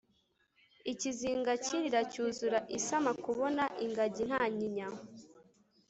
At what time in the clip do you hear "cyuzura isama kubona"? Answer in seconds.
2.11-3.63